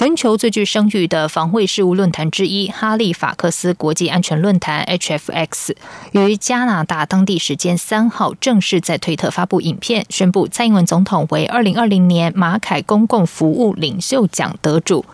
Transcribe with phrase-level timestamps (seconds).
[0.00, 5.74] 全球最具声誉的防卫事务论坛之一——哈利法克斯国际安全论坛 （HFX）
[6.12, 15.04] 于加拿大当地时间三号正式在推特发布影片，宣布蔡英文总统为二零二零年马凯公共服务领袖奖得主。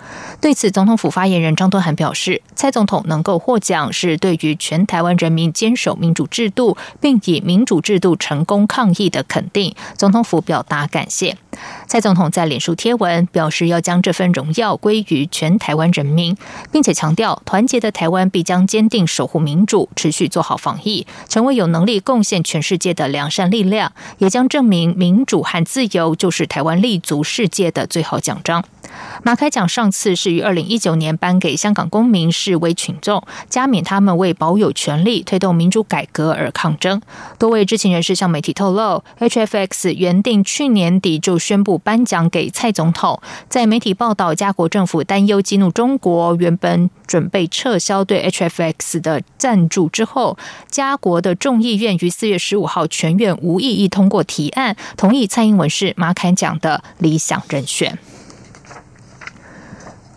[0.40, 9.74] 对此，总统府发言人张多涵表示，蔡总统能够获奖是对于全台湾人民坚守民主制度，并以民主制度成功抗疫的肯定。
[9.96, 11.36] 总统府表达感谢。
[11.86, 14.76] 蔡总统在脸书贴文表示，要将这份荣耀。
[14.76, 16.36] 归于全台湾人民，
[16.70, 28.62] 并且强调团结的台湾必将坚定守护民主，持续做好防疫，成为有能力贡献全世界的良善力量，也将证明民主和自由就是台湾立足世界的最好奖章。
[29.22, 37.02] 马凯奖上次是于二零一九年颁给香港公民示威群众，加冕他们为保有权利、推动民主改革而抗争。
[37.38, 50.36] 多位知情人士向媒体透露，HFX 原定去年底就宣布颁奖给蔡总统，在媒体报道加国政府担忧激怒中国，原本准备撤销对 HFX 的赞助之后，
[50.68, 57.96] 加国的众议院于四月十五号全院无异议通过提案，同意蔡英文是马坎奖的理想人选。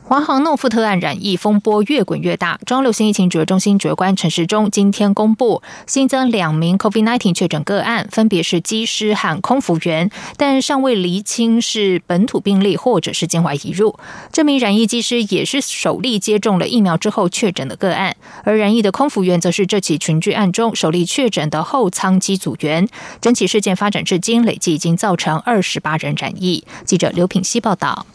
[0.10, 14.00] 华航诺富特案染疫风波越滚越大，中流行疫情指挥中心指挥官陈时中今天公布新增两名 COVID-19 确诊个案，分别是机师和空服员，但尚未厘清是本土病例或者是境外移入。
[14.32, 22.90] 这名染疫机师也是首例接种了疫苗之后确诊的个案，而染疫的空服员则是这起群聚案中首例确诊的后舱机组员。
[23.22, 26.64] 整起事件发展至今，累计已经造成二十八人染疫。
[26.84, 28.08] 记者刘品希报道。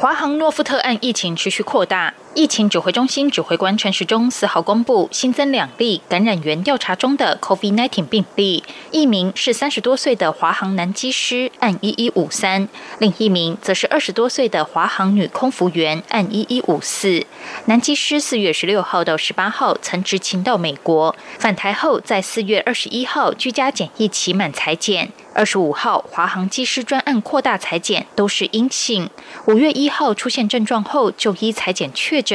[0.00, 2.14] 华航诺富特案疫情持续扩大。
[2.38, 8.62] 疫情指挥中心指挥官陈时中四号公布新增两例感染源调查中的 COVID-19 病例，
[8.92, 12.68] 一名是三十多岁的华航男机师，按一一五三；
[13.00, 17.26] 另一名则是二十多岁的华航女空服员，按一一五四。
[17.64, 29.10] 男机师四月十六号到十八号曾执勤到美国，返台后在四月二十一号居家检疫期满裁检，二十五号华航机师专案扩大裁检都是阴性，
[29.46, 32.27] 五月一号出现症状后就医裁检确诊。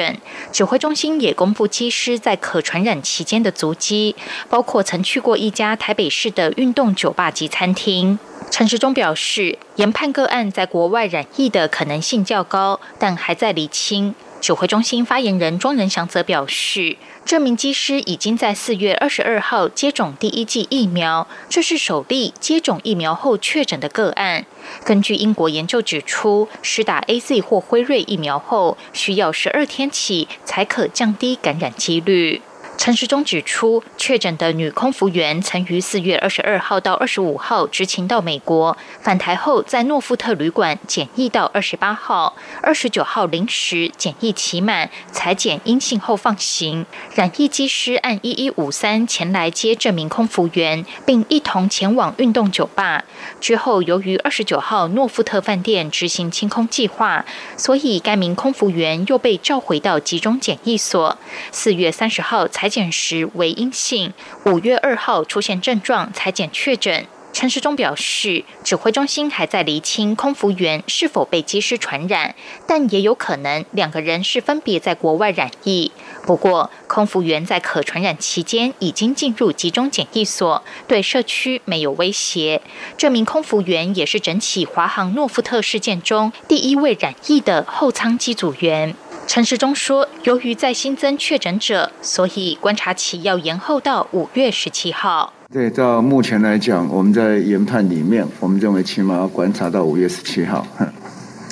[0.51, 4.15] 指挥中心也公布机师在可传染期间的足迹，
[4.49, 8.17] 包括曾去过一家台北市的运动酒吧及餐厅。
[8.49, 14.13] 陈时中表示，研判个案在国外染疫的可能性较高，但还在厘清。
[14.43, 24.45] 指挥中心发言人庄仁祥则表示，这名机师已经在四月二十二号接种第一剂疫苗，这是首例接种疫苗后确诊的个案。
[24.83, 32.41] 根据英国研究指出，施打 A Z 或辉瑞疫苗后，需要十二天起才可降低感染几率。
[32.75, 46.85] 陈时中指出，确诊的女空服员曾于四月二十二号到二十五号执勤到美国，返台后在诺富特旅馆检疫到二十八号，二十九号零时检疫期满，裁检阴性后放行。
[47.15, 53.05] 染疫机师按一一五三前来接这名空服员，并一同前往运动酒吧。
[53.39, 57.23] 之后，由于二十九号诺富特饭店执行清空计划，
[57.55, 61.17] 所以该名空服员又被召回到集中检疫所。
[61.51, 62.62] 四月三十号才。
[62.67, 64.13] 检时为阴性，
[64.45, 67.05] 五月二号出现症状，裁检确诊。
[67.31, 72.35] 陈时中表示，指挥中心还在厘清空服员是否被机师传染，
[72.67, 75.91] 但也有可能两个人是分别在国外染疫。
[76.27, 82.61] 不过，空服员在可传染期间已经进入集中检疫所，对社区没有威胁。
[82.95, 88.95] 这名空服员也是整起华航诺富特事件中第一位染疫的后舱机组员。
[89.25, 95.33] 陈时中说：“由于在新增确诊者，所以观察期要延后到五月十七号。
[95.51, 100.65] 对，到目前来讲，我们在研判里面，我们认为起码要观察到五月十七号。
[100.77, 100.87] 啊，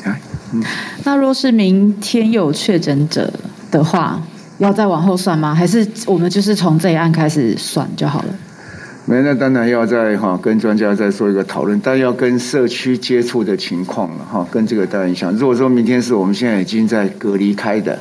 [1.05, 3.31] 那若是明天有确诊者
[3.71, 4.21] 的话，
[4.59, 5.55] 要再往后算吗？
[5.55, 8.29] 还是我们就是从这一案开始算就好了？”
[9.05, 15.31] 没，那当然要再哈跟专家再做一个讨论，但要跟社区接触的情况了哈，跟这个当然像。
[15.33, 17.97] 如果说明天是我们现在已经在隔离开的，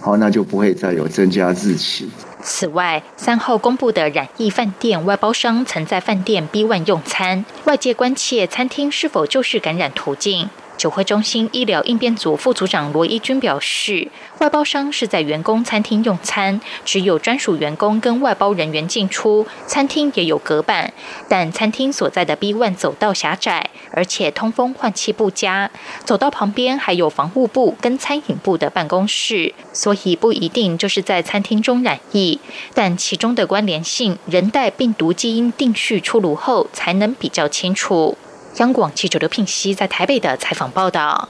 [0.00, 2.08] 好，那就不会再有增加日期。
[2.42, 10.48] 此外，三号公布的染疫饭店外包商曾在饭店 B One 用餐，外界关切餐厅是否就是感染途径。
[10.76, 14.08] 酒会中心医疗应变组副组长罗一军表示，
[14.38, 20.92] 外包商是在员工餐厅用餐，只有专属员工跟外包人员进出，餐厅也有隔板，
[21.28, 25.70] 但餐厅所在的 B one 走道狭窄，而且通风换气不佳，
[26.04, 32.38] 走道旁边还有防护部跟餐饮部的办公室，所以不一定就是在餐厅中染疫，
[32.74, 38.18] 但其中的关联性，人带病毒基因定序出炉后才能比较清楚。
[38.56, 41.28] 央广记者刘聘熙在台北的采访报道：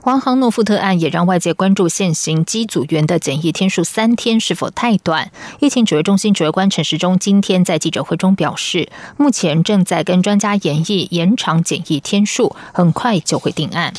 [0.00, 5.32] 华航诺富特案也让外界关注现行机组员的检疫天数三天是否太短。
[5.58, 13.92] 疫情指挥中心指挥官陈时中今天在记者会中表示，目前正在跟专家研议延长检疫天数，很快就会定案。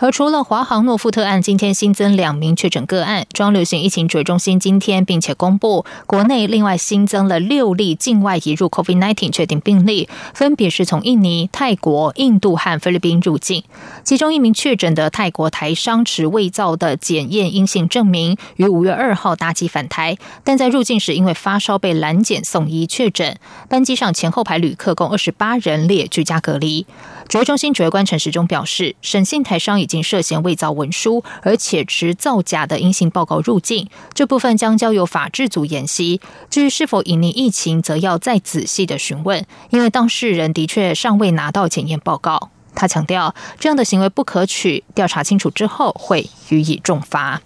[0.00, 3.26] 而除了华航诺富特案，今天新增两名确诊个案。
[3.32, 13.62] 中流行疫情指挥中心今天并且公布，国内另外新增了六例境外移入 COVID-19 确定病例，分别是从印尼、泰国、印度和菲律宾入境。
[14.02, 23.38] 其中一名确诊的泰国台商持伪造的检验阴性证明，于五月二号搭机返台，但在入境时因为发烧被拦检送医确诊。
[23.68, 26.86] 班机上前后排旅客共二十八人列居家隔离。
[27.28, 36.20] 指挥中心指挥官陈时中表示，审信台商已经涉嫌伪造文书，而且持造假的阴性报告入境，这部分将交由法制组研析。
[36.50, 42.50] 至于是否隐匿疫情，则要再仔细的询问，因为当事人的确尚未拿到检验报告。
[42.74, 47.40] 他强调，这样的行为不可取，调查清楚之后会予以重罚。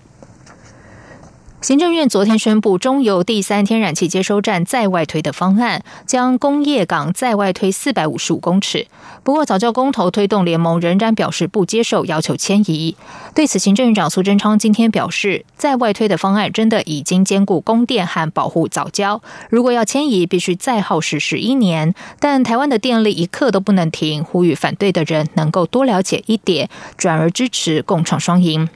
[1.61, 8.87] 行政院昨天宣布，中油第三天然气接收站在外推的方案，将工业港在外推四百五十五公尺。
[9.25, 12.97] 不过，早教公投推动联盟仍然表示不接受，要求迁移。
[13.35, 19.21] 对此，行政院长苏贞昌今天表示，在外推的方案真的已经兼顾供电和保护早教。
[19.51, 21.93] 如果要迁移，必须再耗时十一年。
[22.21, 28.69] 但台湾的电力一刻都不能停，呼吁反对的人能够多了解一点，转而支持共创双赢。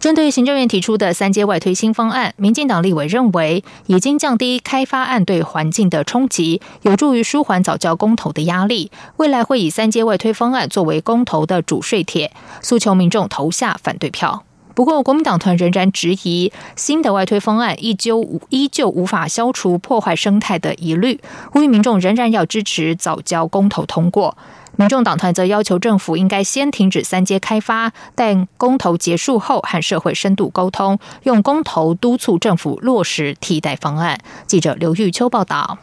[0.00, 8.90] 针对行政院提出的三阶外推新方案，民进党立委认为，已经降低开发案对环境的冲击，有助于舒缓早教公投的压力。
[9.16, 14.44] 未来会以三阶外推方案作为公投的主税帖，诉求民众投下反对票。
[14.74, 21.20] 不过，国民党团仍然质疑新的外推方案依旧依旧无法消除破坏生态的疑虑，
[21.52, 24.34] 呼吁民众仍然要支持早教公投通过。
[24.76, 34.18] 民众党团则要求政府应该先停止三阶开发，但公投结束后和社会深度沟通，用公投督促政府落实替代方案。
[34.46, 35.78] 记者刘玉秋报道。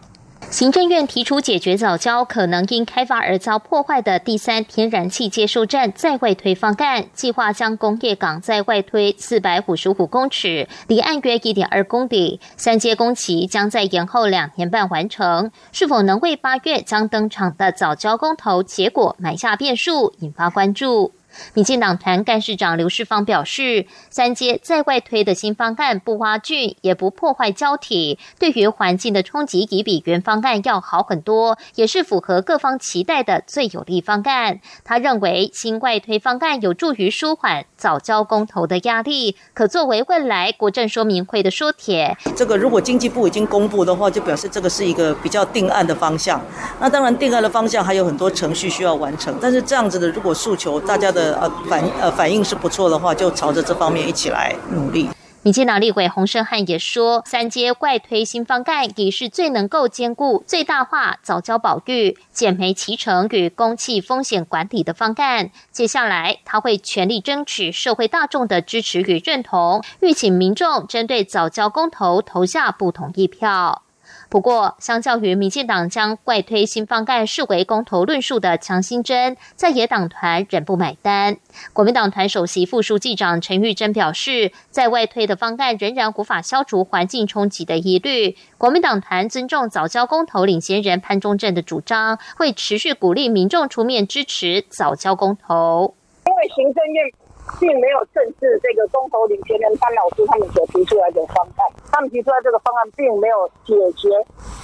[0.49, 15.51] 行政院提出解决早交可能因开发而遭破坏的第三天然气接收站在外推方案，计划将工业港在外推四百五十五公尺，离岸约一点二公里，三阶工期将在延后两年半完成。
[15.71, 21.13] 是否能为八月将登场的早交公投结果埋下变数，引发关注。
[21.53, 34.59] 民进党团干事长刘世芳表示，三阶在外推的新方案不挖菌，也不破坏胶体，对于环境的冲击已比原方案要好很多，也是符合各方期待的最有利方案。
[34.83, 42.17] 他认为新外推方案有助于舒缓早交公投的压力，可作为未来国政说明会的说帖。
[42.35, 46.41] 这个如果经济部已经公布的话，就表示这个是一个比较定案的方向。
[46.79, 51.28] 那当然定案的方向还有很多程序需要完成，但是这样子的如果诉求大家的。
[51.33, 55.09] 呃，反呃反应是不错的话，就朝着这方面一起来努力。
[55.41, 65.49] 民进党立委洪胜汉也说，三阶怪推新方案已是最能够兼顾最大化早教保育、减煤齐成与公器风险管理的方案。
[65.71, 73.83] 接下来他会全力争取社会大众的支持与认同，预请民众针对早教公投投下不同意票。
[74.29, 81.37] 不过，相较于民进党将外推新方案视为公投论述的强心针，在野党团仍不买单。
[81.73, 88.37] 国民党团首席副书记长陈玉珍表示，在外推的方案仍然无法消除环境冲击的疑虑。
[88.59, 95.95] 国民党团尊重早教公投领先人潘忠正的主张，会持续鼓励民众出面支持早教公投。
[96.27, 97.11] 因为行政院
[97.59, 101.61] 并没有正视这个公投领先人潘老师他们所提出来的方案。
[101.91, 104.09] 他们提出来这个方案，并没有解决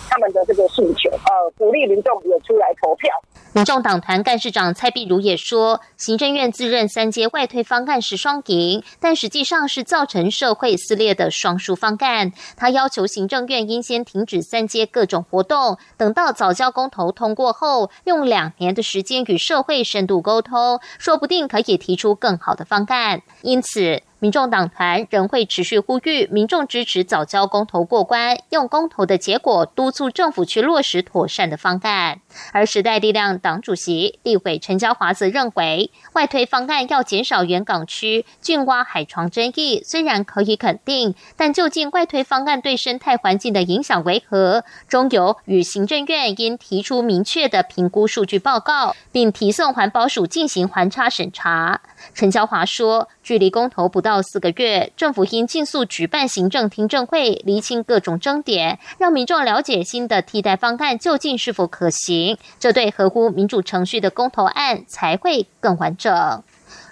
[0.09, 3.09] 他们的这个诉求，呃，鼓励民众也出来投票。
[3.53, 12.33] 民众党团干事长蔡碧如也说，行政院自认三阶外推方案是双赢，但实际上是造成社会撕裂的双输方案。
[12.57, 32.22] 他要求行政院应先停止三阶各种活动，等到早教公投通过后，用两年的时间与社会深度沟通，说不定可以提出更好的方黄疸因此民众党团仍会持续呼吁民众支持早交公投过关，用公投的结果督促政府去落实妥善的方案。
[32.51, 51.81] 而时代力量党主席立委陈嘉华则认为，外推方案要减少原港区浚挖海床争议，虽然可以肯定，但究竟外推方案对生态环境的影响为何，中油与行政院应提出明确的评估数据报告，并提送环保署进行环差审查。
[52.13, 62.38] 陈嘉华说，距离公投不到四个月，政府应尽速举办行政听证会，厘清各种争点，让民众了解新的替代方案究竟是否可行。
[62.60, 66.44] 这对合乎民主程序的公投案才会更完整。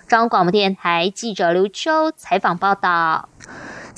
[0.07, 3.29] 中央广播电台记者刘秋采访报道。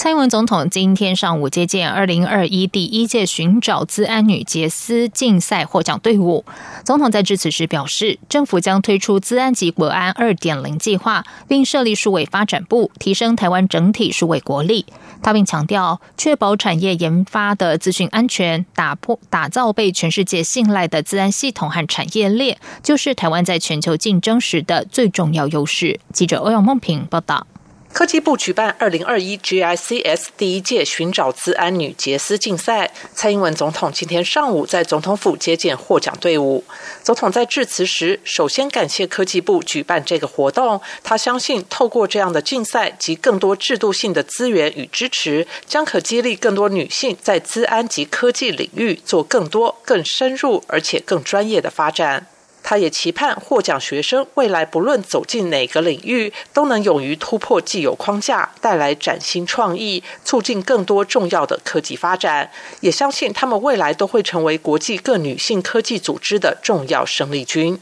[0.05, 6.45] 蔡英文总统今天上午接见二零二一第一届寻找资安女杰斯竞赛获奖队伍。
[6.83, 14.85] 总统在致辞时表示，政府将推出资安及国安二点零计划，并设立数位发展部，提升台湾整体数位国力。
[15.23, 25.99] 他并强调，确保产业研发的资讯安全，打破打造被全世界信赖的资安系统和产业链，就是台湾在全球竞争时的最重要优势。
[26.13, 27.47] 记者欧阳梦平报道。
[27.95, 36.65] 科技部举办二零二一 GICS 第一届寻找资安女杰斯竞赛，蔡英文总统今天上午在总统府接见获奖队伍。
[37.01, 40.81] 总统在致辞时，首先感谢科技部举办这个活动。
[41.05, 52.27] 他相信，透过这样的竞赛及更多制度性的资源与支持，将可激励更多女性在资安及科技领域做更多、更深入而且更专业的发展。
[52.67, 62.49] 他也期盼获奖学生未来不论走进哪个领域，都能勇于突破既有框架，带来崭新创意，促进更多重要的科技发展。
[62.79, 67.79] 也相信他们未来都会成为国际各女性科技组织的重要生力军。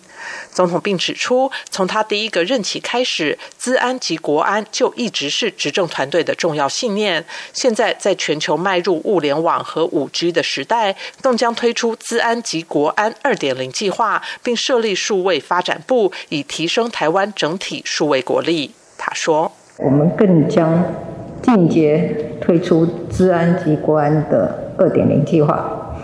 [0.51, 7.23] 总统并指出，从他第一个任期开始，资安及国安就一直是执政团队的重要信念。
[7.51, 18.73] 现在在全球迈入物联网和五 G 的时代，更将推出资安及国安二点零计划，并设立数位发展部，以提升台湾整体数位国力。
[18.97, 20.83] 他说：“我们更将
[21.41, 25.97] 进阶推出资安及国安的二点零计划，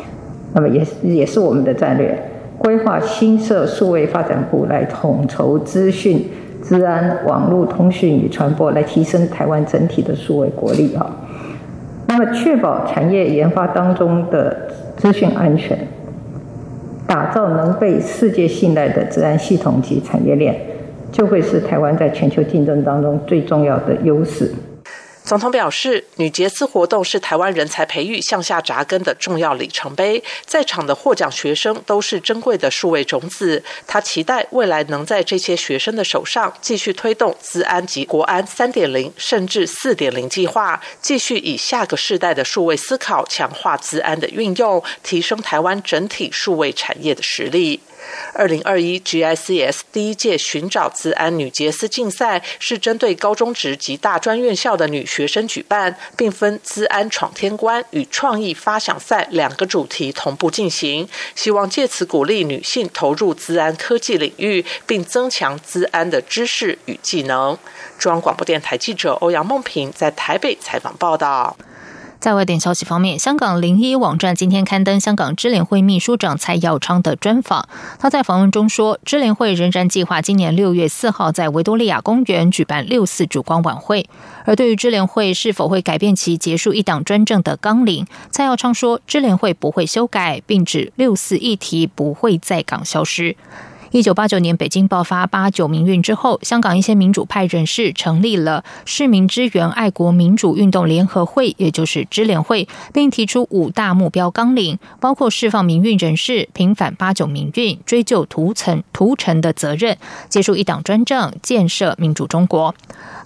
[0.53, 2.17] 那么也也是我们的战略。”
[2.59, 6.29] 规划新设数位发展部来统筹资讯、
[6.61, 11.09] 治安、网络通讯与传播，来提升台湾整体的数位国力啊。
[12.07, 15.77] 那么，确保产业研发当中的资讯安全，
[17.07, 20.53] 打造能被世界信赖的治安系统及产业链，
[21.11, 24.51] 就会是台湾在全球竞争当中最重要的优势。
[25.29, 30.23] 总统表示，女杰斯活动是台湾人才培育向下扎根的重要里程碑。
[30.43, 33.63] 在场的获奖学生都是珍贵的数位种子。
[33.85, 47.79] 他期待未来能在这些学生的手上继续推动资安及国安三点零甚至四点零计划，继续以下个世代的数位思考强化资安的运用，提升台湾整体数位产业的实力。
[48.33, 67.57] 二零二一 GICS 第一届寻找资安女杰斯竞赛是针对高中职及大专院校的女学生举办，并分资安闯天关与创意发想赛两个主题同步进行，希望借此鼓励女性投入资安科技领域，并增强资安的知识与技能。
[67.97, 71.57] 中央广播电台记者欧阳梦平在台北采访报道。
[72.19, 77.69] 在外电消息方面，香港零一网站今天刊登香港支联会秘书长蔡耀昌的专访。
[77.97, 84.05] 他在访问中说，支联会仍然计划今年六月四号在维多利亚公园举办六四烛光晚会。
[84.43, 93.37] 而对于支联会是否会改变其结束一党专政的纲领，蔡耀昌说，支联会不会修改，并指六四议题不会在港消失。
[93.91, 109.97] 一九八九年北京爆发八九民运之后，香港一些民主派人士成立了市民支援爱国民主运动联合会，也就是支联会，并提出五大目标纲领，包括释放民运人士、平反八九民运、追究屠城屠城的责任、
[110.29, 112.75] 结束一党专政、建设民主中国。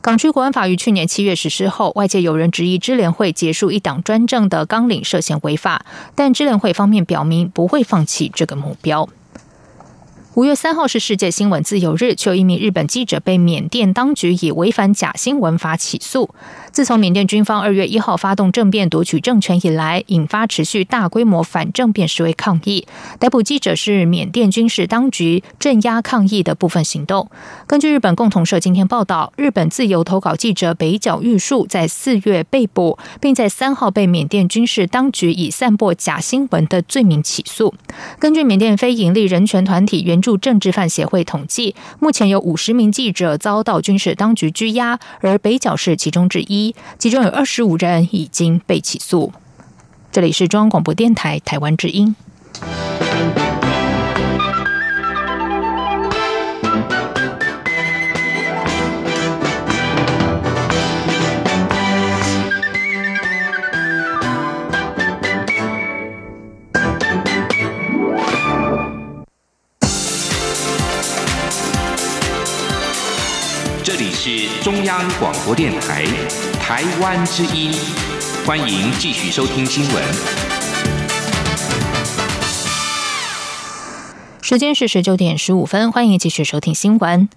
[0.02, 9.10] 港区国安法于去年七月实施后，外界有人质疑支联会结束一党专政的纲领涉嫌违法，但支联会方面表明不会放弃这个目标。
[10.36, 16.34] 五月三号是世界新闻自由日，却有一名日本记者被缅甸当局以违反假新闻法起诉。
[16.72, 22.88] 自从缅甸军方二月一号发动政变夺取政权以来，引发持续大规模反政变示威抗议。
[23.20, 27.30] 逮捕记者是缅甸军事当局镇压抗议的部分行动。
[27.68, 37.76] 根据日本共同社今天报道，日本自由投稿记者北角玉树在四月被捕，并在三号被缅甸军事当局以散播假新闻的罪名起诉。
[38.18, 49.32] 根据缅甸非营利人权团体原助政治犯协会统计，目前有五十名记者遭到军事当局拘押，而北角是其中之一，其中有二十五人已经被起诉。
[50.12, 52.16] 这里是中央广播电台台湾之音。
[74.26, 76.06] 是中央广播电台
[76.62, 77.74] 台湾之音，
[78.46, 80.02] 欢迎继续收听新闻。
[84.42, 87.28] 时间是十九点十五分，欢迎继续收听新闻。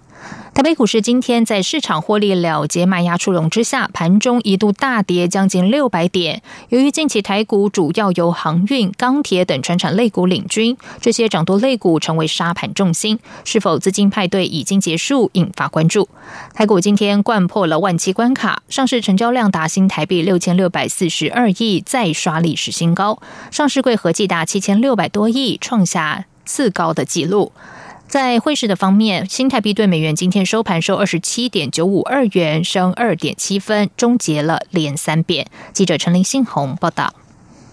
[0.57, 6.41] 台北股市今天在市场获利了结卖压出笼之下，盘中一度大跌将近六百点。
[6.69, 13.19] 由于近期台股主要由航运、钢铁等船产类股领军，这些涨多类股成为沙盘重心。
[13.45, 16.09] 是否资金派对已经结束，引发关注。
[16.55, 23.21] 台股今天贯破了万七关卡，上市成交量达新台币六千六百四十二亿，再刷历史新高。
[23.51, 27.51] 上市柜合计达七千六百多亿，创下次高的纪录。
[28.17, 35.45] 在汇市的方面，新台币对美元今天收盘收二十七点九五二元，升二点七分，终结了连三贬。
[35.71, 37.13] 记者陈林信宏报道。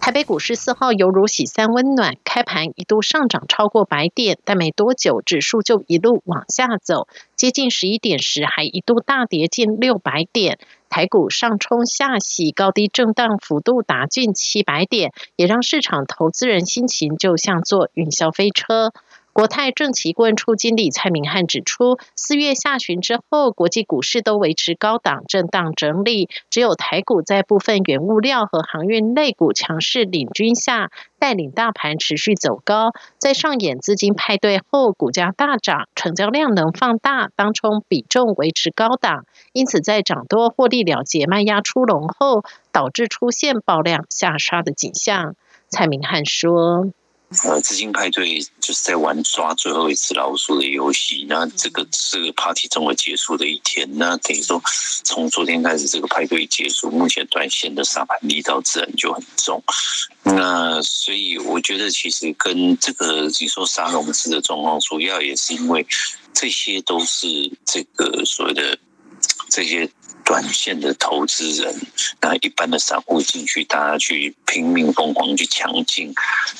[0.02, 10.58] 台北股市四号犹如喜三温暖，开盘一度上涨超过百点，但没多久指数就一路往下走，接近十一点时还一度大跌近六百点。
[10.90, 18.92] 台股上冲下洗，高低震荡幅度达近七百点，也让市场投资人心情就像坐云霄飞车。
[19.34, 32.92] 国泰正奇顾问处经理蔡明汉指出，四月下旬之后，国际股市都维持高档震荡整理，只有台股在部分原物料和航运类股强势领军下，带领大盘持续走高。
[33.18, 45.34] 在上演资金派对后，股价大涨，成交量能放大，当冲比重维持高档，因此在涨多获利了结卖压出笼后，导致出现爆量下杀的景象。
[45.68, 46.86] 蔡明汉说。
[47.42, 51.26] 呃，资金派对就是在玩抓最后一次老鼠的游戏。
[51.28, 53.88] 那这个是 party 终会结束的一天。
[53.98, 54.62] 那等于说，
[55.02, 59.62] 从昨天开始这个派对结束，目前短线的沙盘力道自然就很重。
[60.22, 65.86] 那所以我觉得，其实跟这个你说杀融资的状况，主要也是因为
[66.32, 68.78] 这些都是这个所谓的
[69.48, 69.90] 这些。
[70.24, 71.74] 短线的投资人，
[72.20, 76.12] 那一般的散户进去，大家去拼命疯狂去抢进，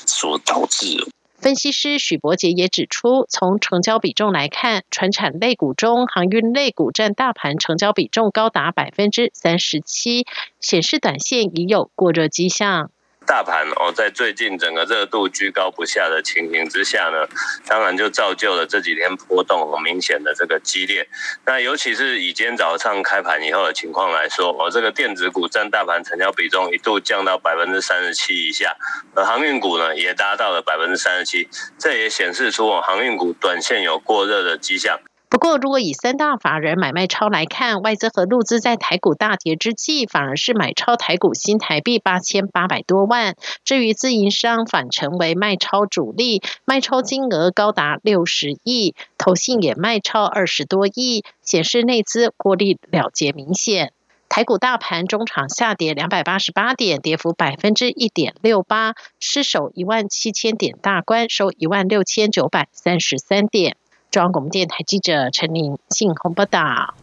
[0.07, 1.07] 所导致。
[1.39, 10.27] 分析师许博杰也指出，从成交比重来看，船产类股中，航运类股占大盘成交比重高达百分之三十七，
[10.61, 12.91] 显示短线已有过热迹象。
[13.27, 17.27] 大盘哦，在最近整个热度居高不下的情形之下呢，
[17.67, 21.09] 当然就造就了这几天波动很明显的这个激烈。
[21.45, 28.77] 那尤其是以今天早上开盘以后的情况来说，哦，这个电子股占大盘成交比重一度降到百分之三十七以下，
[29.15, 34.99] 而航运股呢也达到了百分之三十七，这也显示出我，航运股短线有过热的迹象。
[35.35, 43.35] 不过，如果以三大法人买卖超来看，外资和陆资在台股大跌之际，反而是买超台股新台币八千八百多万。
[43.65, 53.93] 至于自营商反成为卖超主力，卖超金额高达六十亿，投信也卖超二十多亿，显示内资获利了结明显。
[54.29, 63.77] 台股大盘中场下跌两百八十八点，跌幅百分之一点六八，失守一万七千点大关，收一万六千九百三十三点。
[64.15, 66.95] 中央广播电台记者陈玲信鸿报道。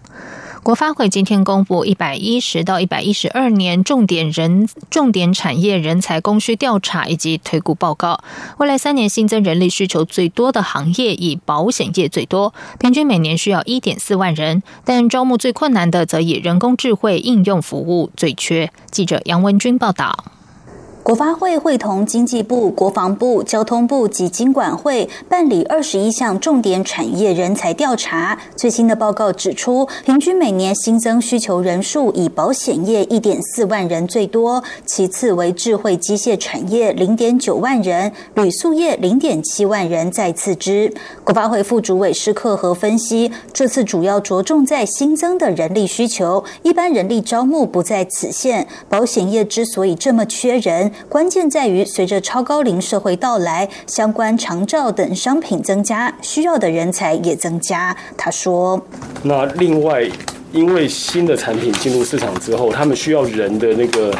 [0.63, 8.23] 国发会今天公布一百一十到一百一十二年重点人重点产业人才供需调查以及推估报告。
[8.59, 14.63] 未来三年新增人力需求最多的行业以保险业最多，平均每年需要一点四万人。
[14.85, 18.71] 但招募最困难的则以人工智慧应用服务最缺。
[18.89, 20.23] 记者杨文君报道。
[21.03, 28.37] 国发会会同经济部、国防部、交通部及经管会办理二十一项重点产业人才调查。
[28.55, 40.93] 最新的报告指出，平均每年新增需求人数以保险业一点四万人最多，其次为智慧机械产业零点九万人，铝塑业零点七万人再次之。
[41.23, 48.67] 国发会副主委施克和分析，这次主要着重在新增的人力需求，一般人力招募不在此限。
[48.87, 50.90] 保险业之所以这么缺人。
[51.09, 57.95] 关键在于，随着超高龄社会到来，相关长照等商品增加，需要的人才也增加。
[58.17, 58.81] 他说
[59.23, 60.09] ：“那另外，
[60.51, 64.15] 因为新的产品进入市场之后，他们需要人的那个，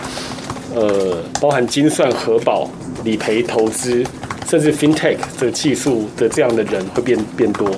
[0.75, 2.69] 呃，包含精算、核保、
[3.03, 4.03] 理赔、投资。”
[4.49, 7.69] 甚至 FinTech 的技术的这样的人会变变多。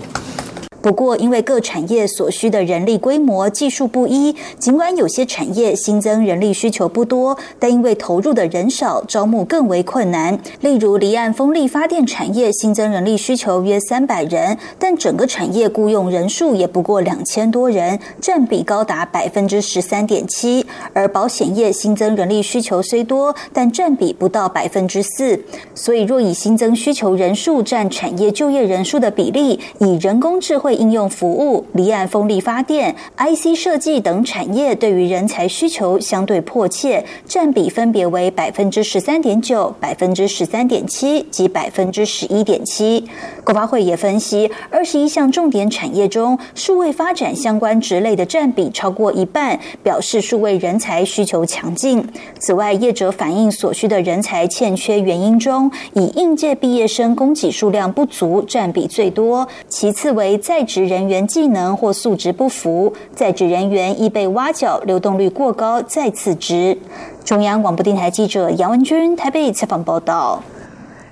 [0.84, 10.38] 不过，因为各产业所需的人力规模、技术不一，尽管有些产业新增人力需求不多，但因为投入的人少，招募更为困难。
[10.60, 20.66] 例如，离岸风力发电产业新增人力需求约三百人，但整个产业雇佣人数也不过两千多人，占比高达百分之十三点七。
[20.92, 25.42] 而保险业新增人力需求虽多，但占比不到百分之四。
[25.74, 43.06] 所以，若以新增需求人数占产业就业人数的比例，以人工智慧应用服务、离岸风力发电、IC 设计等产业对于人才需求相对迫切，占比分别为百分之十三点九、百分之十三点七及百分之十一点七。
[43.44, 52.04] 国发会也分析，二十一项重点产业中，数位发展相关职类的占比超过一半，表示数位人才需求强劲。
[52.40, 66.78] 此外，业者反映所需的人才欠缺原因中，以应届毕业生供给数量不足占比最多，其次为在职人员技能或素质不符，在职人员易被挖角，流动率过高，再次职。
[67.24, 70.44] 中央广播电台记者杨文君台北采访报道。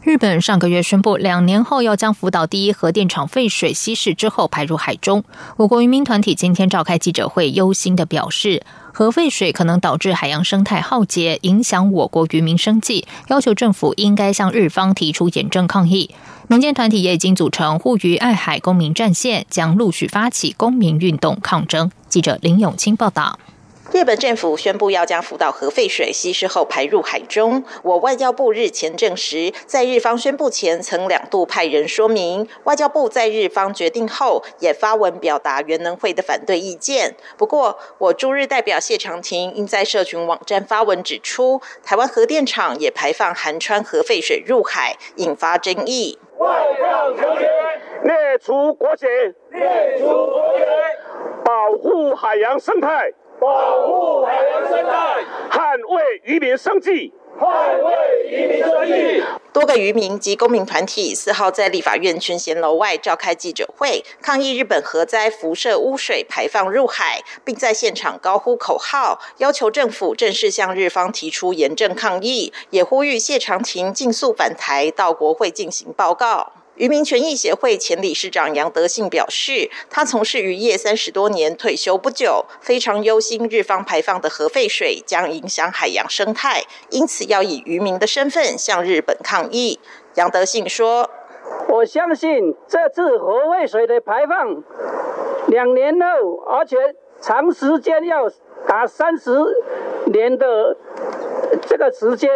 [0.03, 5.23] 日本上个月宣布，两年后要将福岛第一核电厂废水稀释之后排入海中。
[5.57, 16.13] 我国渔民团体今天召开记者会，忧心的表示，核废水可能导致海洋生态浩劫，影响我国渔民生计，要求政府应该向日方提出严正抗议。
[16.47, 21.89] 民间团体也已经组成护渔爱海公民战线，将陆续发起公民运动抗争。
[22.09, 23.39] 记者林永清报道。
[23.93, 27.61] 日本政府宣布要将福岛核废水稀释后排入海中。
[27.83, 32.47] 我外交部日前证实，在日方宣布前，曾两度派人说明。
[32.63, 37.15] 外交部在日方决定后，也发文表达原能会的反对意见。
[37.37, 46.17] 不过，我驻日代表谢长廷因在社群网站发文指出，台湾核电厂也排放含川核废水入海，引发争议。
[46.37, 47.49] 外交强权，
[48.03, 49.05] 列出国籍，
[49.51, 50.63] 列出国籍，
[51.43, 53.11] 保护海洋生态。
[53.41, 59.23] 保护海洋生态，捍卫渔民生计，捍卫渔民生计。
[59.51, 76.51] 多个渔民及公民团体四号在立法院群贤楼外召开记者会，抗议日本核灾辐射污水排放入海，并在现场高呼口号，要求政府正式向日方提出严正抗议，也呼吁谢长廷尽速返台到国会进行报告。
[76.75, 89.79] 渔民权益协会前理事长杨德信表示，他从事渔业三十多年，退休不久，非常忧心日方排放的核废水将影响海洋生态，因此要以渔民的身份向日本抗议。
[90.15, 91.09] 杨德信说
[91.67, 94.63] ：“我相信这次核废水的排放，
[95.47, 96.77] 两年后，而且
[97.19, 98.31] 长时间要
[98.65, 99.37] 达三十
[100.05, 100.77] 年的
[101.67, 102.29] 这个时间，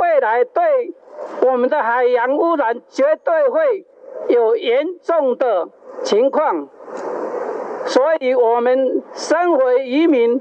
[0.00, 0.92] 未来对。”
[1.40, 3.86] 我们的海洋污染绝对会
[4.28, 5.68] 有严重的
[6.02, 6.68] 情况，
[7.86, 10.40] 所以我们身为渔民，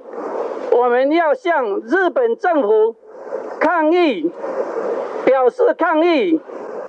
[0.71, 2.95] 我们要向日本政府
[3.59, 4.31] 抗议，
[5.25, 6.39] 表示抗议。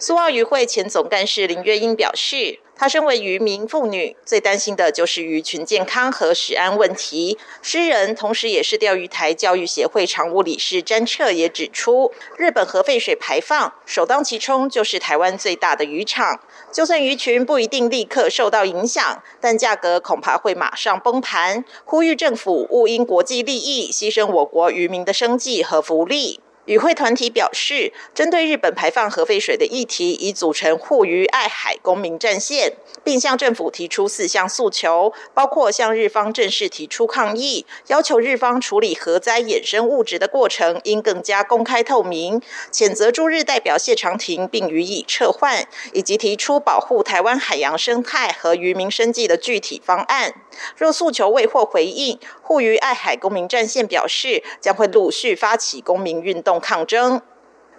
[0.05, 2.59] 苏澳渔会前总干事林月英表示。
[2.75, 7.39] 他身为渔民妇女，最担心的就是鱼群健康和食安问题。
[7.61, 16.41] 诗人，同时也是钓鱼台教育协会常务理事詹彻也指出，日本核废水排放首当其冲就是台湾最大的渔场。
[16.73, 21.65] 就算鱼群不一定立刻受到影响，但价格恐怕会马上崩盘。
[21.85, 26.41] 呼吁政府勿因国际利益牺牲我国渔民的生计和福利。
[26.67, 50.33] 与会团体表示，针对日本排放核废水的议题，已组成护渔爱海公民战线，并向政府提出四项诉求，包括向日方正式提出抗议，要求日方处理核灾衍生物质的过程应更加公开透明，谴责驻日代表谢长廷并予以撤换，以及提出保护台湾海洋生态和渔民生计的具体方案。
[50.77, 57.21] 若诉求未获回应，护渔爱海公民战线表示将会陆续发起公民运动抗争。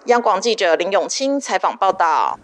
[0.05, 2.37] 央广记者林永清采访报道。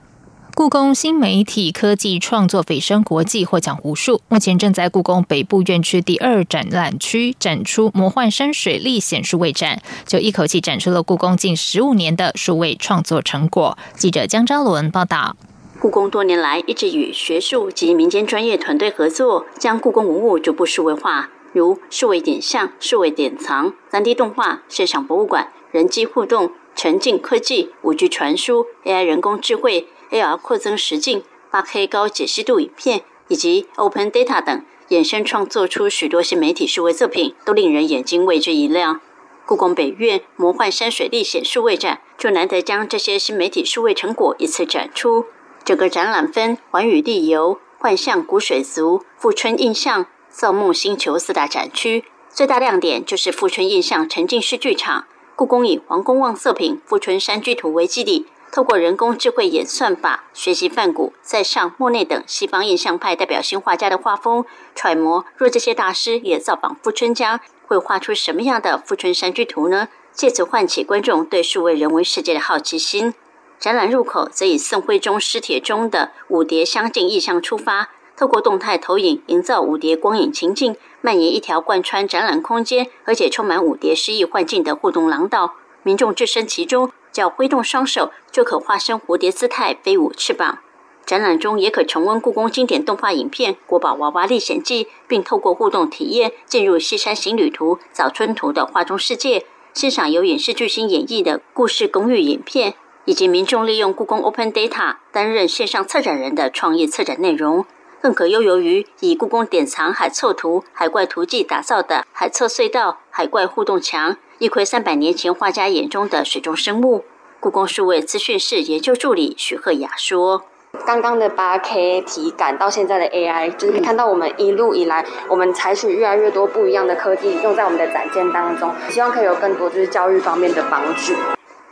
[0.56, 13.78] 故宫新媒体科技创作蜚声国际获奖无数，目前正在故宫北部院区第二展览区展出魔幻山水历险数位展，就一口气展出了故宫近十五年的数位创作成果。
[13.95, 15.38] 记者江昭伦报道。
[15.80, 38.99] 故宫多年来一直与学术及民间专业团队合作，将故宫文物逐步数位化，如数位影像、数位典藏、三 D 动画、现场博物馆、人机互动、沉浸科技、五 G 传输、AI 人工智慧、AR 扩增实境、八 K 高解析度影片以及 Open Data 等，衍生创作出许多新媒体数位作品，都令人眼睛为之一亮。
[39.45, 45.25] 故宫北院魔幻山水历险数位展就难得将这些新媒体数位成果一次展出。
[45.65, 52.05] 整个展览分寰宇地游、幻象古水族、富春印象、造梦星球四大展区。
[52.29, 55.05] 最大亮点就是富春印象沉浸式剧场。
[55.39, 64.43] 故宫以皇宫望色品富春山居图为基底，透过人工智慧演算法学习梵谷、塞尚、莫内等西方印象派代表性画家的画风，
[64.75, 69.88] 揣摩若这些大师也造访富春江，会画出什么样的富春山居图呢？
[70.12, 73.13] 借此唤起观众对数位人文世界的好奇心。
[73.58, 85.55] 展览入口则以宋徽宗诗帖中的五蝶相近意象出发，透过动态投影营造五蝶光影情境，蔓延一条贯穿展览空间，而且充满舞蝶诗意幻境的互动廊道。
[85.83, 90.59] 民众置身其中，只要挥动双手，就可化身蝴蝶姿态飞舞翅膀。
[91.05, 102.75] 展览中也可重温故宫经典动画影片《国宝娃娃历险记》，并透过互动体验进入《西山行旅图》《早春图》的画中世界，欣赏由影视巨星演绎的故事公寓影片。
[103.05, 107.65] 以及民众利用故宫 Open Data 担任线上策展人的创意策展内容，
[108.01, 117.03] 更可悠游于以故宫典藏海凑图、海怪图记打造的海侧隧道、海怪互动墙，一窥三百年前画家眼中的水中生物。
[117.41, 120.43] 故宫数位资讯室研究助理许鹤雅说
[120.85, 131.13] ：“刚刚的八 K 体感到现在的 AI，就是可以看到我们一路以来，我们采取越来越多不一样的科技用在我们的展件当中，希望可以有更多就是教育方面的帮助。”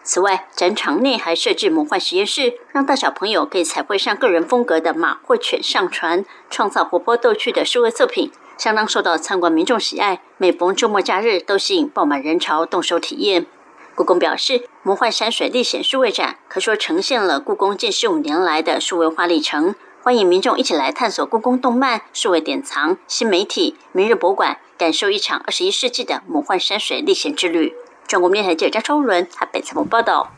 [0.07, 10.21] 此外，展场内还设置魔幻实验室，让大小朋友可以彩绘上个人风格的马或犬上传，创造活泼逗趣的数位作品，相当受到参观民众喜爱。
[10.37, 13.47] 每逢周末假日，都吸引爆满人潮动手体验。
[13.95, 27.75] 故宫表示，魔幻山水历险数位展可说呈现了故宫近十五年来的数位化历程，欢迎民众一起来探索故宫动漫、数位典藏、新媒体、明日博物馆，感受一场二十一世纪的魔幻山水历险之旅。
[28.07, 30.31] 中国电台记者张超伦台北采访报道。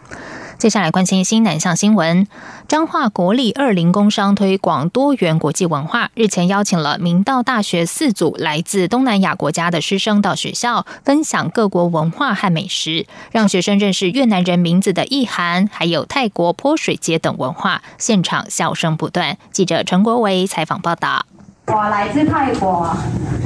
[0.57, 2.27] 接下来关心新南向新闻。
[2.67, 17.81] 彰化国立二零工商推广多元国际文化，日前邀请了明道大学四组来自东南亚国家的师生到学校分享各国文化和美食，让学生认识越南人名字的意涵，还有泰国泼水节等文化。
[17.97, 19.37] 现场笑声不断。
[19.51, 21.25] 记者陈国维采访报道。
[21.71, 22.89] 我来自泰国，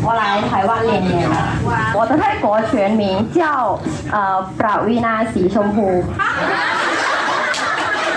[0.02, 1.36] 我来台湾两年了。
[1.94, 3.78] 我的泰国全名叫
[4.12, 6.02] 呃布拉维纳西松普。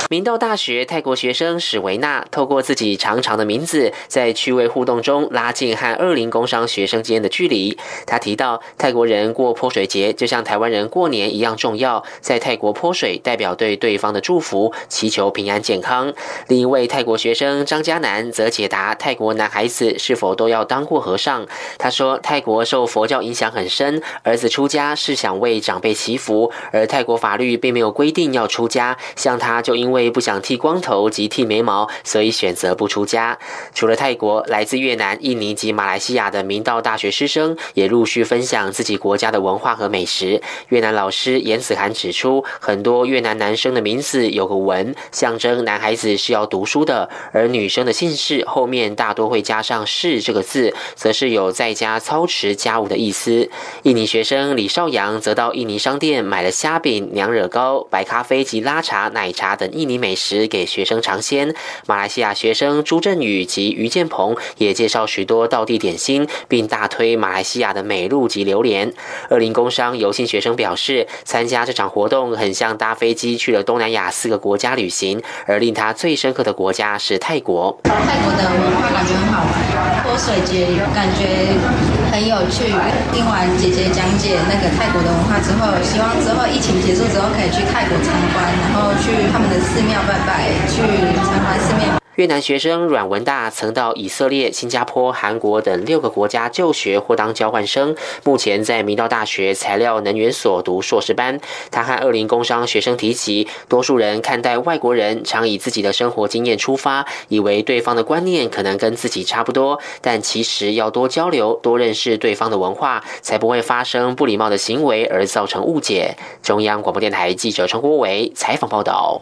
[0.09, 7.77] 明道大学泰国学生史维娜透过自己长长的名字，在趣味互动中拉近和二零工商学生间的距离。
[8.07, 16.13] 他提到，泰国人过泼水节就像台湾人过年一样重要，在泰国泼水代表对对方的祝福，祈求平安健康。
[16.47, 21.45] 另一位泰国学生张嘉南则解答泰国男孩子是否都要当过和尚。
[21.79, 28.97] 他说，泰国受佛教影响很深，儿子出家是想为长辈祈福，而泰国法律并没有规定要出家。
[29.17, 33.39] 像他就因为为不想剃光头及剃眉毛，所以选择不出家。
[33.75, 40.43] 除了泰国，来自越南、印尼及马来西亚的明道大学师生也陆续分享自己国家的文化和美食。
[40.69, 53.49] 越南老师严子涵指出，很多越南男生的名字有个文，象征男孩子是要读书的；而女生的姓氏后面大多会加上“是”这个字，则是有在家操持家务的意思。
[53.85, 59.86] 印尼学生李少阳则到印尼商店买了虾饼、娘惹糕、白咖啡及拉茶、奶茶等印。
[59.87, 61.55] 印尼美食给学生尝鲜。
[61.87, 68.93] 马来西亚学生朱振宇及于建鹏也介绍许多道地点心，并大推马来西亚的美露及榴莲。
[69.31, 77.79] 二零工商游信学生表示，参加这场活动很像搭飞机去了东南亚四个国家旅行，而令他最深刻的国家是泰国。
[77.85, 77.93] 泰
[78.25, 81.96] 国的文化感觉很好玩，泼水节感觉。
[82.17, 82.65] 很有趣。
[83.13, 90.81] 听完姐姐讲解那个泰国的文化之后，希望之后疫情结束之后可以去泰国参观，然后去他们的寺庙拜拜，去
[91.15, 92.06] 参观寺庙。
[92.17, 101.39] 越南学生阮文大曾到以色列、新加坡、韩国等六个国家就学或当交换生，目前在明道大学材料能源所读硕士班。
[101.71, 116.17] 他和二零工商学生提及，多数人看待外国人常以自己的生活经验出发，以为对方的观念可能跟自己差不多，但其实要多交流、多认识对方的文化，才不会发生不礼貌的行为而造成误解。
[116.43, 119.21] 中央广播电台记者陈国伟采访报道。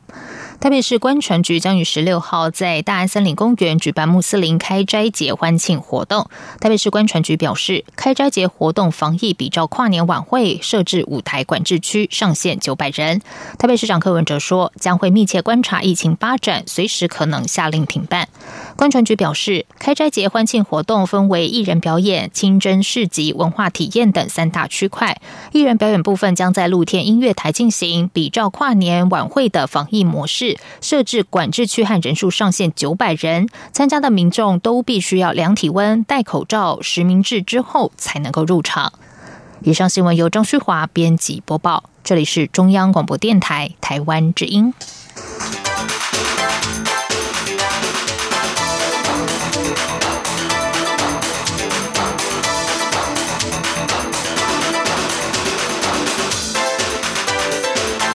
[0.65, 6.31] 台北市观船局将于十六号在大安森林公园举办穆斯林开斋节欢庆活动。
[6.59, 13.21] 台北市观船局表示，开斋节活动防疫比照跨年晚会，设置舞台管制区，上限九百人。
[13.59, 18.27] 台北市长柯文哲说，将会密切观察疫情发展，随时可能下令停办。
[18.75, 25.21] 观船局表示，开斋节欢庆活动分为艺人表演、清真市集、文化体验等三大区块。
[25.53, 30.54] 艺人表演部分将在露天音乐台进行，比照跨年晚会的防疫模式。
[30.81, 38.93] 设置管制区和人数上限九百人，参加的民众都必须要量体温、戴口罩、实名制之后才能够入场。
[39.63, 44.75] 以上新闻由张旭华编辑播报，这里是中央广播电台台湾之音。